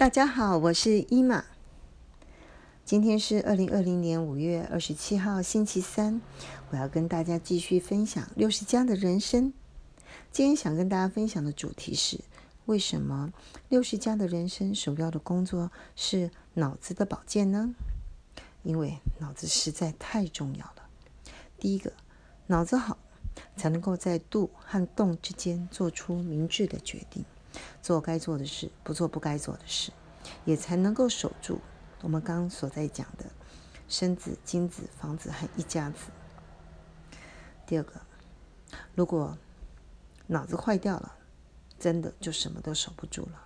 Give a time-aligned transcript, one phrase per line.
[0.00, 1.44] 大家好，我是伊玛。
[2.86, 6.22] 今天是二零二零年五月二十七号，星期三。
[6.70, 9.52] 我要跟大家继续分享六十加的人生。
[10.32, 12.18] 今天想跟大家分享的主题是：
[12.64, 13.30] 为什么
[13.68, 17.74] 六十加的人生首要的工作是脑子的保健呢？
[18.62, 20.88] 因为脑子实在太重要了。
[21.58, 21.92] 第一个，
[22.46, 22.96] 脑子好，
[23.54, 27.22] 才能够在度和动之间做出明智的决定。
[27.82, 29.92] 做该做的事，不做不该做的事，
[30.44, 31.60] 也才能够守住
[32.02, 33.26] 我们刚所在讲的
[33.88, 36.10] 生子、金子、房子和一家子。
[37.66, 38.00] 第二个，
[38.94, 39.36] 如果
[40.26, 41.16] 脑子坏掉了，
[41.78, 43.44] 真的就什么都守不住了。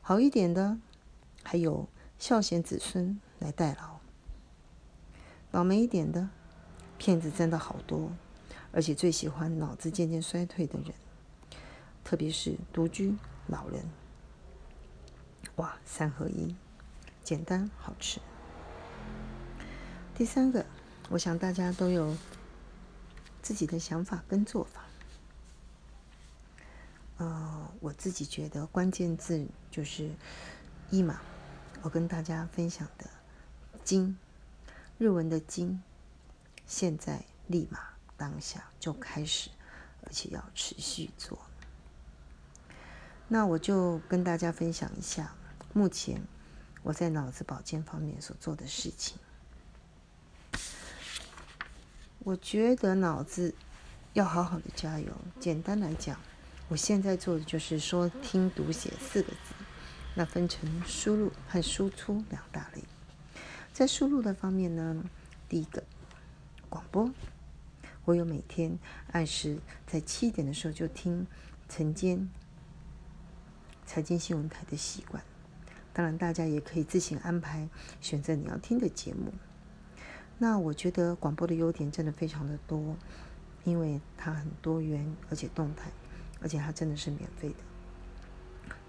[0.00, 0.78] 好一点的，
[1.42, 4.00] 还有孝贤子孙来代劳；
[5.50, 6.28] 倒霉一点的，
[6.98, 8.12] 骗子真的好多，
[8.72, 10.92] 而且最喜欢脑子渐渐衰退的人。
[12.06, 13.16] 特别是独居
[13.48, 13.84] 老人，
[15.56, 16.54] 哇，三合一，
[17.24, 18.20] 简单好吃。
[20.14, 20.64] 第三个，
[21.08, 22.16] 我想大家都有
[23.42, 24.84] 自己的想法跟做法。
[27.16, 30.14] 呃，我自己觉得关键字就是
[30.92, 31.20] 一嘛，
[31.82, 33.10] 我跟大家分享的
[33.82, 34.16] “今”，
[34.96, 35.82] 日文的“今”，
[36.68, 37.80] 现在立马
[38.16, 39.50] 当下就开始，
[40.04, 41.36] 而且要持续做。
[43.28, 45.34] 那我就跟大家分享一下，
[45.72, 46.22] 目前
[46.84, 49.18] 我在脑子保健方面所做的事情。
[52.20, 53.52] 我觉得脑子
[54.12, 55.12] 要好好的加油。
[55.40, 56.18] 简单来讲，
[56.68, 59.54] 我现在做的就是说听读写四个字，
[60.14, 62.82] 那分成输入和输出两大类。
[63.72, 65.04] 在输入的方面呢，
[65.48, 65.82] 第一个
[66.68, 67.10] 广播，
[68.04, 68.78] 我有每天
[69.10, 71.26] 按时在七点的时候就听
[71.68, 72.30] 晨间。
[73.86, 75.22] 财经新闻台的习惯，
[75.92, 77.68] 当然大家也可以自行安排
[78.00, 79.32] 选择你要听的节目。
[80.38, 82.96] 那我觉得广播的优点真的非常的多，
[83.64, 85.90] 因为它很多元而且动态，
[86.42, 87.56] 而且它真的是免费的。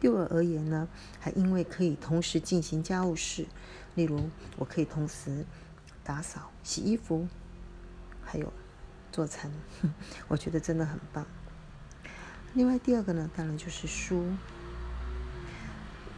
[0.00, 0.88] 对我而言呢，
[1.20, 3.46] 还因为可以同时进行家务事，
[3.94, 5.44] 例如我可以同时
[6.02, 7.28] 打扫、洗衣服，
[8.24, 8.52] 还有
[9.12, 9.52] 做餐，
[10.26, 11.24] 我觉得真的很棒。
[12.54, 14.24] 另外第二个呢，当然就是书。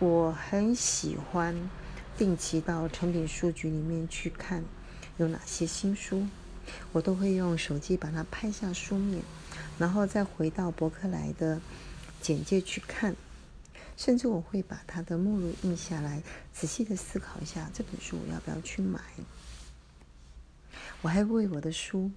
[0.00, 1.68] 我很喜欢
[2.16, 4.62] 定期到成品书局里面去看
[5.16, 6.24] 有哪些新书，
[6.92, 9.20] 我都会用手机把它拍下书面，
[9.76, 11.60] 然后再回到博客来的
[12.22, 13.16] 简介去看，
[13.96, 16.22] 甚至我会把它的目录印下来，
[16.52, 19.00] 仔细的思考一下这本书我要不要去买。
[21.02, 22.08] 我还为我的书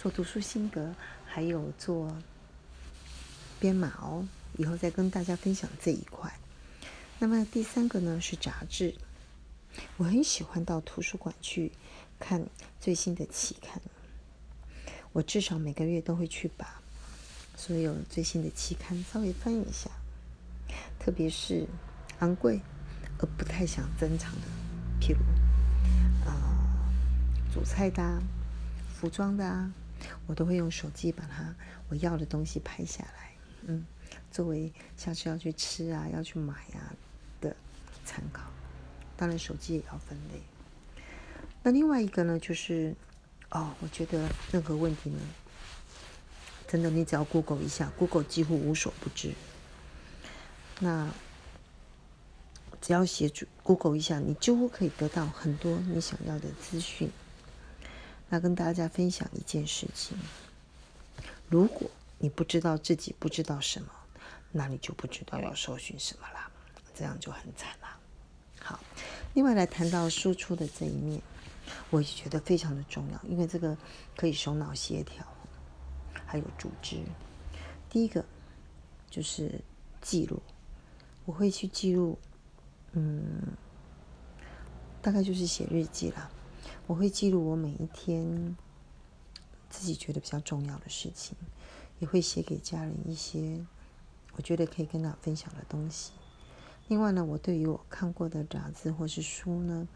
[0.00, 2.16] 做读书心得，还有做
[3.60, 4.26] 编码哦，
[4.56, 6.32] 以后再跟大家分享这一块。
[7.22, 8.94] 那么第三个呢是杂志，
[9.98, 11.70] 我很喜欢到图书馆去
[12.18, 12.46] 看
[12.80, 13.78] 最新的期刊，
[15.12, 16.80] 我至少每个月都会去把
[17.54, 19.90] 所有最新的期刊稍微翻一下，
[20.98, 21.68] 特别是
[22.20, 22.62] 昂贵
[23.18, 24.46] 而不太想珍藏的，
[24.98, 25.20] 譬如
[26.26, 26.88] 啊
[27.52, 28.22] 主菜的、
[28.94, 29.70] 服装的啊，
[30.26, 31.54] 我都会用手机把它
[31.90, 33.34] 我要的东西拍下来，
[33.66, 33.84] 嗯，
[34.30, 36.96] 作为下次要去吃啊、要去买啊。
[38.10, 38.42] 的参考，
[39.16, 40.42] 当然手机也要分类。
[41.62, 42.94] 那另外一个呢，就是
[43.50, 45.20] 哦，我觉得任何问题呢，
[46.66, 49.32] 真的你只要 Google 一下，Google 几乎无所不知。
[50.80, 51.08] 那
[52.80, 57.10] 只要协助 Google 一下，你几乎可以得到很多你想要的资讯。
[58.28, 60.16] 那跟大家分享一件事情：
[61.48, 63.88] 如果你不知道自己不知道什么，
[64.52, 66.50] 那你就不知道要搜寻什么啦。
[66.94, 67.99] 这样就很惨了。
[68.70, 68.78] 好，
[69.34, 71.20] 另外来谈到输出的这一面，
[71.90, 73.76] 我也觉得非常的重要，因为这个
[74.16, 75.26] 可以手脑协调，
[76.24, 77.02] 还有组织。
[77.88, 78.24] 第一个
[79.10, 79.60] 就是
[80.00, 80.40] 记录，
[81.24, 82.16] 我会去记录，
[82.92, 83.42] 嗯，
[85.02, 86.30] 大概就是写日记啦。
[86.86, 88.56] 我会记录我每一天
[89.68, 91.36] 自己觉得比较重要的事情，
[91.98, 93.66] 也会写给家人一些
[94.36, 96.12] 我觉得可以跟他分享的东西。
[96.90, 99.86] 另外呢，我对于我看过的杂志或是书呢，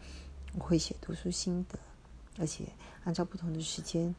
[0.52, 1.76] 我会写读书心得，
[2.38, 2.68] 而且
[3.02, 4.14] 按照不同的时间，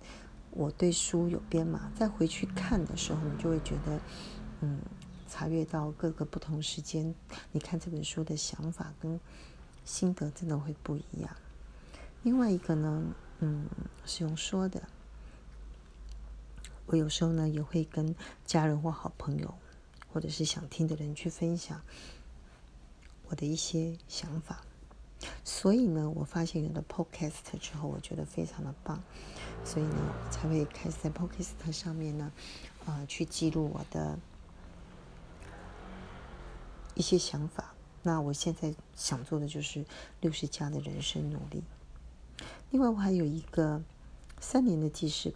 [0.51, 4.01] 我对书有编码，再回去看的时候，你就会觉得，
[4.59, 4.81] 嗯，
[5.29, 7.15] 查阅到各个不同时间，
[7.53, 9.17] 你看这本书的想法跟
[9.85, 11.33] 心得真的会不一样。
[12.23, 13.69] 另外一个呢，嗯，
[14.05, 14.83] 是用说的，
[16.87, 18.13] 我有时候呢也会跟
[18.45, 19.53] 家人或好朋友，
[20.11, 21.81] 或者是想听的人去分享。
[23.29, 24.61] 我的一些想法。
[25.43, 29.01] 所以呢，我发现有了 Podcast 之后，我觉得非常的棒，
[29.63, 32.31] 所以呢，才会开始在 Podcast 上面呢，
[32.85, 34.19] 呃，去记录我的
[36.93, 37.73] 一些想法。
[38.03, 39.83] 那我现在想做的就是
[40.21, 41.63] 六十加的人生努力。
[42.69, 43.81] 另外，我还有一个
[44.39, 45.33] 三年的记事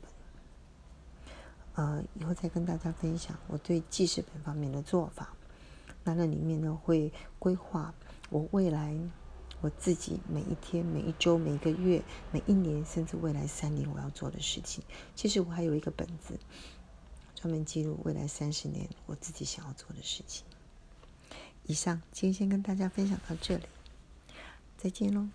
[1.76, 5.34] 本，呃，以后再跟大家分享我对记事本方面的做法。
[6.16, 7.94] 那那里面呢，会规划
[8.30, 8.98] 我未来。
[9.62, 12.02] 我自己每一天、每一周、每一个月、
[12.32, 14.82] 每一年，甚至未来三年我要做的事情，
[15.16, 16.40] 其实我还有一个本子，
[17.36, 20.46] 专门记录未来三十年我自己想要做的事情。
[21.66, 23.66] 以上，今天先跟大家分享到这里，
[24.78, 25.28] 再见喽。